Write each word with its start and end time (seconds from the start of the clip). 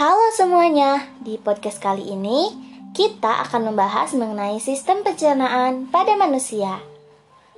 Halo 0.00 0.32
semuanya, 0.32 1.12
di 1.20 1.36
podcast 1.36 1.76
kali 1.76 2.16
ini 2.16 2.48
kita 2.96 3.44
akan 3.44 3.68
membahas 3.68 4.16
mengenai 4.16 4.56
sistem 4.56 5.04
pencernaan 5.04 5.92
pada 5.92 6.16
manusia. 6.16 6.80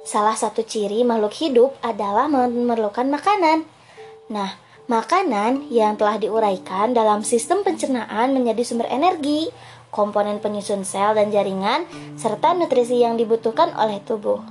Salah 0.02 0.34
satu 0.34 0.66
ciri 0.66 1.06
makhluk 1.06 1.38
hidup 1.38 1.70
adalah 1.86 2.26
memerlukan 2.26 3.06
makanan. 3.06 3.62
Nah, 4.27 4.59
makanan 4.91 5.70
yang 5.70 5.95
telah 5.95 6.18
diuraikan 6.18 6.91
dalam 6.91 7.23
sistem 7.23 7.62
pencernaan 7.62 8.34
menjadi 8.34 8.66
sumber 8.66 8.90
energi, 8.90 9.46
komponen 9.95 10.43
penyusun 10.43 10.82
sel 10.82 11.14
dan 11.14 11.30
jaringan, 11.30 11.86
serta 12.18 12.59
nutrisi 12.59 13.06
yang 13.06 13.14
dibutuhkan 13.14 13.70
oleh 13.79 14.02
tubuh. 14.02 14.43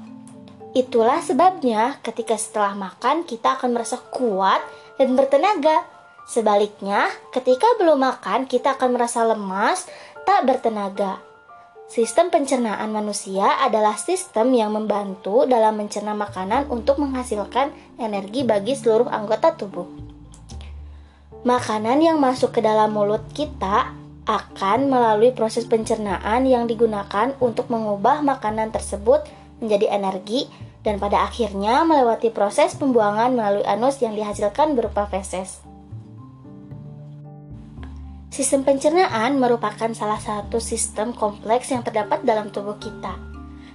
Itulah 0.71 1.19
sebabnya 1.19 1.99
ketika 1.99 2.39
setelah 2.39 2.71
makan 2.71 3.27
kita 3.27 3.59
akan 3.59 3.75
merasa 3.75 3.99
kuat 3.99 4.63
dan 4.95 5.11
bertenaga. 5.19 5.90
Sebaliknya, 6.25 7.09
ketika 7.33 7.67
belum 7.81 8.01
makan 8.01 8.45
kita 8.47 8.77
akan 8.77 8.95
merasa 8.95 9.25
lemas, 9.25 9.89
tak 10.23 10.45
bertenaga. 10.47 11.19
Sistem 11.91 12.31
pencernaan 12.31 12.87
manusia 12.87 13.59
adalah 13.59 13.99
sistem 13.99 14.55
yang 14.55 14.71
membantu 14.71 15.43
dalam 15.43 15.75
mencerna 15.75 16.15
makanan 16.15 16.71
untuk 16.71 17.03
menghasilkan 17.03 17.75
energi 17.99 18.47
bagi 18.47 18.79
seluruh 18.79 19.11
anggota 19.11 19.59
tubuh. 19.59 19.91
Makanan 21.43 21.99
yang 21.99 22.15
masuk 22.21 22.55
ke 22.55 22.61
dalam 22.63 22.95
mulut 22.95 23.25
kita 23.35 23.91
akan 24.23 24.87
melalui 24.87 25.35
proses 25.35 25.67
pencernaan 25.67 26.47
yang 26.47 26.69
digunakan 26.69 27.35
untuk 27.43 27.67
mengubah 27.67 28.23
makanan 28.23 28.71
tersebut 28.71 29.27
menjadi 29.59 29.91
energi 29.91 30.47
dan 30.87 30.95
pada 30.95 31.25
akhirnya 31.25 31.83
melewati 31.83 32.31
proses 32.31 32.77
pembuangan 32.77 33.33
melalui 33.35 33.65
anus 33.65 33.99
yang 33.99 34.13
dihasilkan 34.15 34.79
berupa 34.79 35.09
feses. 35.09 35.70
Sistem 38.31 38.63
pencernaan 38.63 39.35
merupakan 39.43 39.91
salah 39.91 40.15
satu 40.15 40.63
sistem 40.63 41.11
kompleks 41.11 41.67
yang 41.67 41.83
terdapat 41.83 42.23
dalam 42.23 42.47
tubuh 42.47 42.79
kita. 42.79 43.19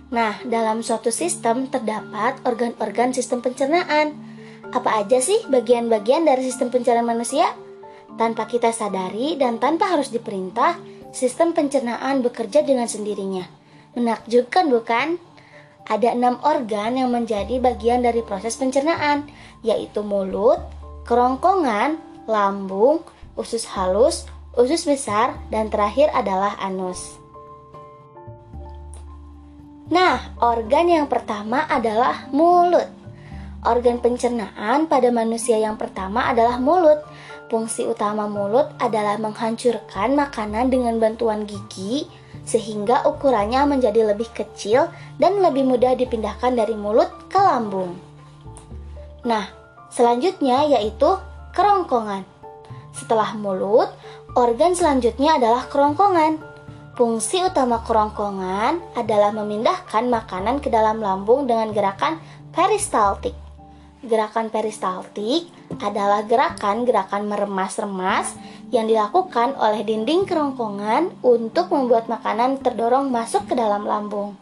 Nah, 0.09 0.41
dalam 0.49 0.81
suatu 0.81 1.13
sistem 1.13 1.69
terdapat 1.69 2.41
organ-organ 2.49 3.13
sistem 3.13 3.45
pencernaan. 3.45 4.17
Apa 4.73 5.05
aja 5.05 5.21
sih 5.21 5.45
bagian-bagian 5.53 6.25
dari 6.25 6.41
sistem 6.41 6.73
pencernaan 6.73 7.05
manusia? 7.05 7.53
Tanpa 8.17 8.49
kita 8.49 8.73
sadari 8.73 9.37
dan 9.37 9.61
tanpa 9.61 9.93
harus 9.93 10.09
diperintah, 10.09 10.81
sistem 11.13 11.53
pencernaan 11.53 12.25
bekerja 12.25 12.65
dengan 12.65 12.89
sendirinya. 12.89 13.45
Menakjubkan 13.93 14.73
bukan? 14.73 15.21
ada 15.87 16.11
enam 16.11 16.43
organ 16.43 16.99
yang 16.99 17.15
menjadi 17.15 17.63
bagian 17.63 18.03
dari 18.03 18.19
proses 18.27 18.59
pencernaan, 18.59 19.31
yaitu 19.63 20.03
mulut, 20.03 20.59
kerongkongan, 21.07 21.95
lambung, 22.27 23.07
usus 23.39 23.63
halus, 23.71 24.27
usus 24.57 24.89
besar, 24.89 25.37
dan 25.53 25.69
terakhir 25.69 26.09
adalah 26.17 26.57
anus. 26.59 27.21
Nah, 29.87 30.35
organ 30.43 30.91
yang 30.91 31.07
pertama 31.07 31.63
adalah 31.71 32.27
mulut. 32.35 32.91
Organ 33.63 34.03
pencernaan 34.03 34.91
pada 34.91 35.15
manusia 35.15 35.63
yang 35.63 35.79
pertama 35.79 36.27
adalah 36.27 36.59
mulut. 36.59 36.99
Fungsi 37.47 37.87
utama 37.87 38.27
mulut 38.27 38.67
adalah 38.83 39.15
menghancurkan 39.23 40.19
makanan 40.19 40.75
dengan 40.75 40.99
bantuan 40.99 41.47
gigi, 41.47 42.11
sehingga 42.43 43.07
ukurannya 43.07 43.63
menjadi 43.67 44.11
lebih 44.11 44.27
kecil 44.35 44.91
dan 45.23 45.39
lebih 45.39 45.63
mudah 45.63 45.95
dipindahkan 45.95 46.59
dari 46.59 46.75
mulut 46.75 47.11
ke 47.31 47.39
lambung. 47.39 47.95
Nah, 49.23 49.47
selanjutnya 49.91 50.67
yaitu 50.67 51.19
kerongkongan. 51.55 52.36
Setelah 52.97 53.37
mulut, 53.37 53.93
organ 54.33 54.73
selanjutnya 54.73 55.37
adalah 55.37 55.69
kerongkongan. 55.69 56.41
Fungsi 56.97 57.45
utama 57.45 57.85
kerongkongan 57.85 58.97
adalah 58.97 59.29
memindahkan 59.37 60.09
makanan 60.09 60.65
ke 60.65 60.73
dalam 60.73 61.05
lambung 61.05 61.45
dengan 61.45 61.77
gerakan 61.77 62.17
peristaltik. 62.57 63.37
Gerakan 64.01 64.49
peristaltik 64.49 65.53
adalah 65.77 66.25
gerakan-gerakan 66.25 67.29
meremas-remas 67.29 68.33
yang 68.73 68.89
dilakukan 68.89 69.53
oleh 69.61 69.85
dinding 69.85 70.25
kerongkongan 70.25 71.21
untuk 71.21 71.69
membuat 71.69 72.09
makanan 72.09 72.65
terdorong 72.65 73.13
masuk 73.13 73.45
ke 73.45 73.55
dalam 73.55 73.85
lambung. 73.85 74.33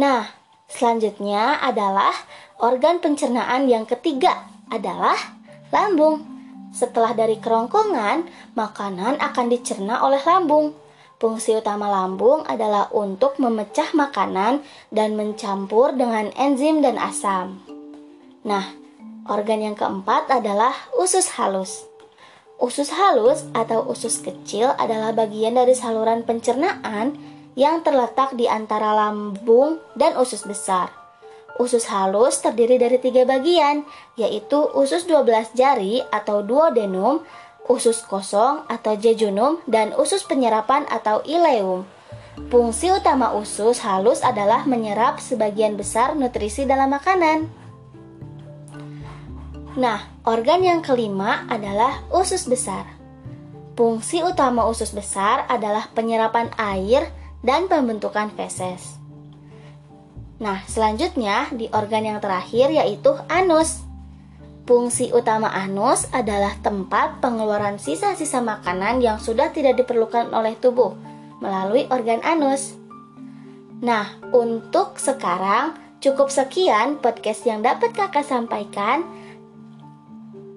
Nah, 0.00 0.24
selanjutnya 0.64 1.60
adalah 1.60 2.14
organ 2.56 3.04
pencernaan 3.04 3.68
yang 3.68 3.84
ketiga 3.84 4.48
adalah 4.70 5.39
lambung. 5.74 6.22
Setelah 6.70 7.18
dari 7.18 7.42
kerongkongan, 7.42 8.30
makanan 8.54 9.18
akan 9.18 9.46
dicerna 9.50 10.06
oleh 10.06 10.22
lambung. 10.22 10.74
Fungsi 11.20 11.52
utama 11.52 11.90
lambung 11.90 12.46
adalah 12.46 12.88
untuk 12.94 13.36
memecah 13.42 13.92
makanan 13.92 14.64
dan 14.88 15.18
mencampur 15.18 15.92
dengan 15.92 16.32
enzim 16.38 16.80
dan 16.80 16.96
asam. 16.96 17.60
Nah, 18.46 18.64
organ 19.28 19.60
yang 19.60 19.76
keempat 19.76 20.32
adalah 20.32 20.72
usus 20.96 21.36
halus. 21.36 21.84
Usus 22.56 22.92
halus 22.92 23.44
atau 23.52 23.84
usus 23.88 24.20
kecil 24.20 24.72
adalah 24.80 25.12
bagian 25.12 25.56
dari 25.56 25.76
saluran 25.76 26.24
pencernaan 26.24 27.16
yang 27.58 27.84
terletak 27.84 28.32
di 28.36 28.48
antara 28.48 28.96
lambung 28.96 29.80
dan 29.98 30.16
usus 30.16 30.44
besar. 30.46 30.99
Usus 31.60 31.84
halus 31.92 32.40
terdiri 32.40 32.80
dari 32.80 32.96
tiga 32.96 33.28
bagian, 33.28 33.84
yaitu 34.16 34.64
usus 34.72 35.04
12 35.04 35.52
jari 35.52 36.00
atau 36.08 36.40
duodenum, 36.40 37.20
usus 37.68 38.00
kosong 38.00 38.64
atau 38.64 38.96
jejunum, 38.96 39.60
dan 39.68 39.92
usus 39.92 40.24
penyerapan 40.24 40.88
atau 40.88 41.20
ileum. 41.28 41.84
Fungsi 42.48 42.88
utama 42.88 43.36
usus 43.36 43.84
halus 43.84 44.24
adalah 44.24 44.64
menyerap 44.64 45.20
sebagian 45.20 45.76
besar 45.76 46.16
nutrisi 46.16 46.64
dalam 46.64 46.96
makanan. 46.96 47.44
Nah, 49.76 50.00
organ 50.24 50.64
yang 50.64 50.80
kelima 50.80 51.44
adalah 51.46 52.00
usus 52.08 52.48
besar. 52.48 52.88
Fungsi 53.76 54.24
utama 54.24 54.64
usus 54.64 54.96
besar 54.96 55.44
adalah 55.46 55.92
penyerapan 55.92 56.48
air 56.56 57.12
dan 57.44 57.68
pembentukan 57.68 58.32
feses. 58.32 58.99
Nah, 60.40 60.64
selanjutnya 60.64 61.52
di 61.52 61.68
organ 61.70 62.08
yang 62.08 62.18
terakhir 62.18 62.72
yaitu 62.72 63.12
anus. 63.28 63.84
Fungsi 64.64 65.10
utama 65.12 65.50
anus 65.52 66.08
adalah 66.14 66.56
tempat 66.64 67.20
pengeluaran 67.20 67.76
sisa-sisa 67.76 68.40
makanan 68.40 69.04
yang 69.04 69.18
sudah 69.20 69.52
tidak 69.52 69.82
diperlukan 69.82 70.32
oleh 70.32 70.56
tubuh 70.56 70.96
melalui 71.44 71.84
organ 71.92 72.24
anus. 72.24 72.78
Nah, 73.84 74.06
untuk 74.32 74.96
sekarang 74.96 75.76
cukup 76.00 76.32
sekian 76.32 76.96
podcast 77.00 77.44
yang 77.44 77.60
dapat 77.60 77.92
kakak 77.92 78.24
sampaikan. 78.24 79.04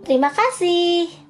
Terima 0.03 0.31
kasih. 0.31 1.22